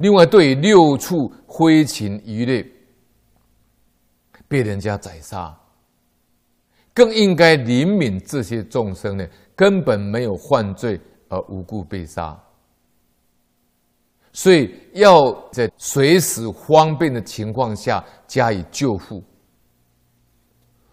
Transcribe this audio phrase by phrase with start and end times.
[0.00, 2.66] 另外，对六畜飞禽鱼类
[4.48, 5.54] 被人家宰杀，
[6.94, 12.34] 更应该怜悯这些众生呢，根本没有犯罪而无故被杀，
[14.32, 19.22] 所以要在随时方便的情况下加以救护。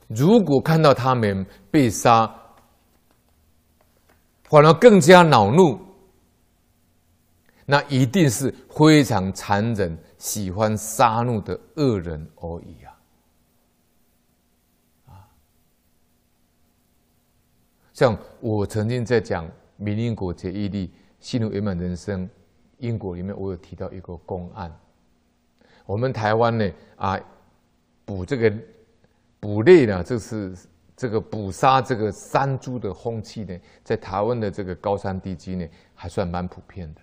[0.10, 2.30] 如果看到他们被杀，
[4.50, 5.87] 反而更加恼怒。
[7.70, 12.98] 那一定是非常残忍、喜欢杀戮的恶人而已啊！
[15.08, 15.28] 啊，
[17.92, 19.46] 像我曾经在讲
[19.76, 22.30] 《明因果解义历幸福圆满人生
[22.78, 24.74] 因果》里面，我有提到一个公案。
[25.86, 27.20] 我们台湾呢，啊，
[28.06, 28.54] 捕这个
[29.42, 30.56] 捕猎呢，这是
[30.96, 37.02] 这个捕杀这个山猪的风气呢，在台湾的这个高山地区呢，还算蛮普遍的。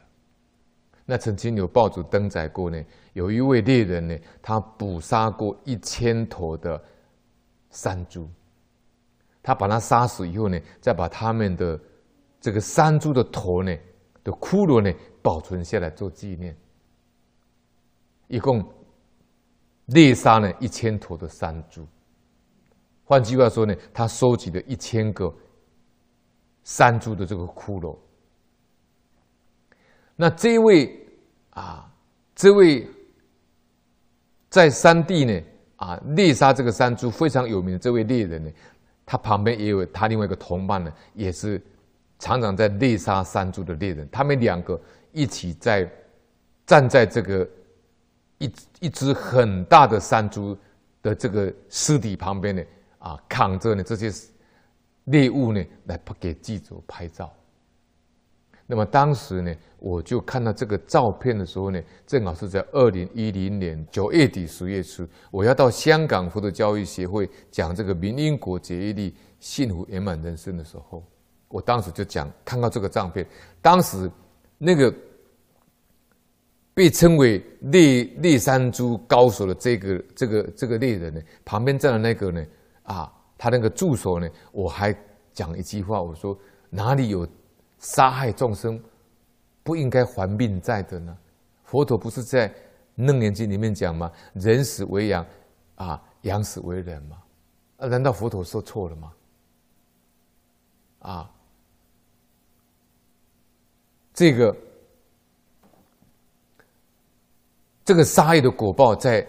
[1.06, 6.82] 那曾经有报纸登载过呢，有一位猎人呢，他捕杀过一千头的
[7.68, 8.26] 山猪，
[9.42, 11.78] 他把它杀死以后呢，再把他们的
[12.40, 13.76] 这个山猪的头呢
[14.22, 16.56] 的骷髅呢保存下来做纪念，
[18.28, 18.66] 一共
[19.86, 21.86] 猎杀了一千头的山猪。
[23.04, 25.30] 换句话说呢，他收集了一千个
[26.62, 27.94] 山猪的这个骷髅。
[30.16, 30.96] 那这位
[31.50, 31.90] 啊，
[32.34, 32.86] 这位
[34.48, 35.42] 在山地呢
[35.76, 38.50] 啊猎杀这个山猪非常有名的这位猎人呢，
[39.04, 41.60] 他旁边也有他另外一个同伴呢，也是
[42.18, 44.08] 常常在猎杀山猪的猎人。
[44.12, 44.80] 他们两个
[45.12, 45.90] 一起在
[46.64, 47.48] 站在这个
[48.38, 50.56] 一一只很大的山猪
[51.02, 52.62] 的这个尸体旁边呢
[52.98, 54.12] 啊，扛着呢这些
[55.04, 57.32] 猎物呢来给记者拍照。
[58.66, 71.04] 那么当时呢，我就看到这个照片的时候呢，正好是在二零一零年九月底十月初，我要到香港佛陀教育协会讲这个明因果解义历幸福圆满人生的时候，
[71.48, 73.26] 我当时就讲看到这个照片，
[73.60, 74.10] 当时
[74.56, 74.90] 那个
[76.72, 82.42] 被称为猎猎山猪高手的这个这个这个猎人呢，旁边站的那个呢，
[82.84, 84.96] 啊，他那个助手呢，我还
[85.34, 86.34] 讲一句话，我说
[86.70, 87.28] 哪里有。
[87.84, 88.82] 杀害众生
[89.62, 91.16] 不应该还命债的呢？
[91.64, 92.48] 佛陀不是在
[92.96, 94.10] 《楞严经》里面讲吗？
[94.32, 95.26] 人死为羊，
[95.74, 97.22] 啊，羊死为人吗？
[97.76, 99.12] 啊，难道佛陀说错了吗？
[101.00, 101.30] 啊，
[104.14, 104.56] 这个
[107.84, 109.20] 这个杀业的果报在，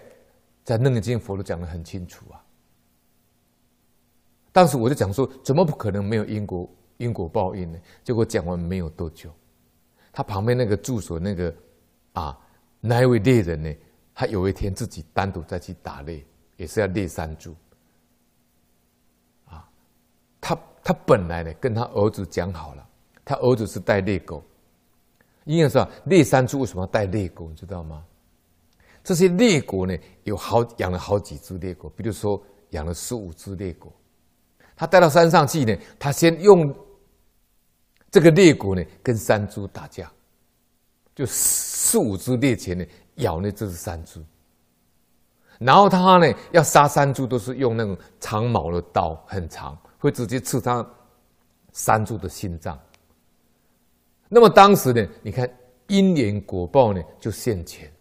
[0.63, 2.41] 在在《楞严经》佛陀讲得很清楚啊。
[4.53, 6.69] 当时我就讲说，怎么不可能没有因果？
[6.97, 7.79] 因果报应呢？
[8.03, 9.29] 结果讲完没有多久，
[10.13, 11.53] 他旁边那个住所那个
[12.13, 12.39] 啊，
[12.79, 13.75] 那一位猎人呢？
[14.13, 17.53] 他有一天自己单独再去打猎，也是要猎山猪。
[19.43, 19.67] 啊，
[20.39, 22.87] 他他本来呢跟他儿子讲好了，
[23.25, 24.41] 他儿子是带猎狗。
[25.43, 27.49] 因为说猎山猪为什么要带猎狗？
[27.49, 28.05] 你知道吗？
[29.03, 33.91] 这些猎狗呢，有好养了好几只猎狗，比如说养了十五只猎狗。
[34.77, 36.73] 他带到山上去呢，他先用。
[38.15, 40.09] 这个猎狗呢，跟山猪打架，
[41.13, 44.23] 就四五只猎犬呢咬呢这只山猪，
[45.59, 50.89] 然后他呢要杀山猪都是用那种长矛的刀，很长，会直接刺他
[51.73, 52.79] 山猪的心脏。
[54.29, 55.53] 那么当时呢，你看
[55.87, 57.91] 因缘果报呢就现前。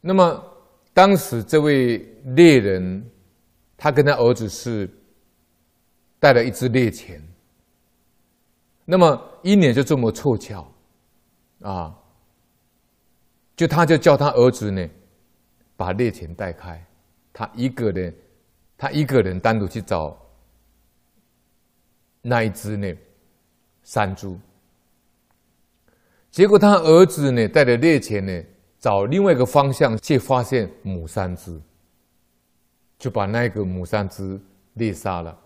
[0.00, 0.42] 那么
[0.94, 1.98] 当时这位
[2.34, 3.10] 猎人，
[3.76, 4.88] 他跟他儿子是
[6.18, 7.22] 带了一只猎犬。
[8.88, 10.72] 那么一年就这么凑巧，
[11.60, 11.92] 啊，
[13.56, 14.88] 就他就叫他儿子呢，
[15.76, 16.80] 把猎犬带开，
[17.32, 18.14] 他一个人，
[18.78, 20.16] 他一个人单独去找
[22.22, 22.94] 那一只呢
[23.82, 24.38] 山猪。
[26.30, 28.44] 结果他儿子呢带着猎犬呢
[28.78, 31.60] 找另外一个方向，去发现母山猪，
[33.00, 34.38] 就把那个母山猪
[34.74, 35.36] 猎杀了。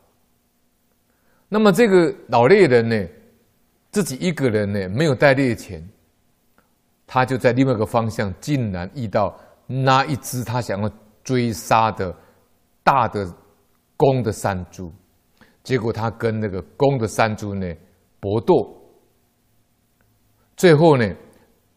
[1.49, 3.09] 那么这个老猎人呢？
[3.91, 5.85] 自己一个人呢，没有带猎犬，
[7.07, 10.91] 他就在另外一个方向，竟然遇到那一只他想要
[11.25, 12.15] 追杀的
[12.85, 13.29] 大的
[13.97, 14.93] 公的山猪，
[15.63, 17.67] 结果他跟那个公的山猪呢
[18.21, 18.81] 搏斗，
[20.57, 21.13] 最后呢，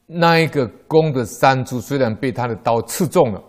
[0.06, 3.44] 那一个公的山猪虽然被他的刀刺中了，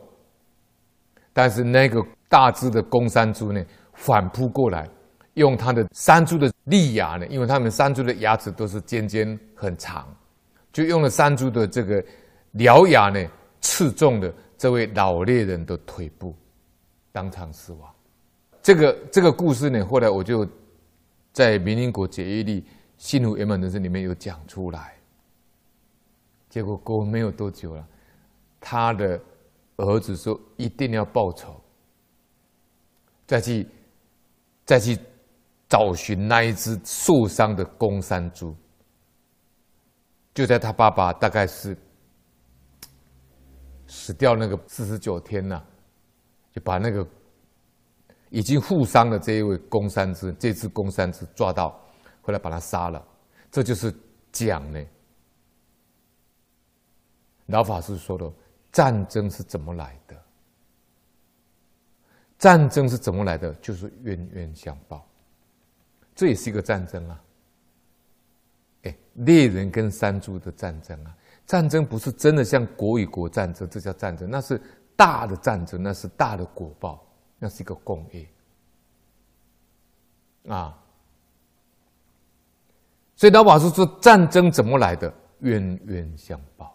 [1.32, 3.62] 但是那个大只的公山猪呢
[3.92, 4.88] 反扑过来。
[5.34, 10.06] 用他的山猪的利牙呢，因为他们山猪的牙齿都是尖尖很长，
[10.72, 12.04] 就用了山猪的这个
[12.54, 13.24] 獠牙呢
[13.60, 16.34] 刺中了这位老猎人的腿部，
[17.12, 17.90] 当场死亡。
[18.62, 20.48] 这个这个故事呢，后来我就
[21.32, 22.60] 在《明因果解业力》
[22.96, 24.94] 《幸福圆满人生》里面有讲出来。
[26.48, 27.86] 结果过没有多久了，
[28.60, 29.20] 他的
[29.76, 31.60] 儿子说一定要报仇，
[33.26, 33.66] 再去
[34.64, 34.96] 再去
[35.74, 38.54] 找寻那一只受伤的公山猪。
[40.32, 41.76] 就在他爸爸大概是
[43.88, 45.60] 死掉那个四十九天呐，
[46.52, 47.04] 就把那个
[48.30, 51.70] 已经负伤的这一位公山猪，这只公山猪抓到，
[52.22, 53.04] 后来把他杀了。
[53.50, 53.92] 这就是
[54.30, 54.80] 讲呢，
[57.46, 58.32] 老法师说的
[58.70, 60.22] 战争是怎么来的？
[62.38, 63.52] 战争是怎么来的？
[63.54, 65.04] 就是冤冤相报，
[66.14, 67.20] 这也是一个战争啊。
[68.84, 71.16] 哎，猎人跟山猪的战争啊，
[71.46, 74.60] 战争不是真的像国与国战争，这叫战争，那是
[74.94, 77.02] 大的战争，那是大的果报，
[77.38, 78.28] 那是一个共业
[80.48, 80.78] 啊。
[83.16, 85.12] 所以老法师说，战争怎么来的？
[85.40, 86.73] 冤冤相报。